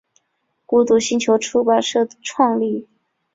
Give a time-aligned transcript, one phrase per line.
[0.65, 2.87] 孤独星球出版社创立。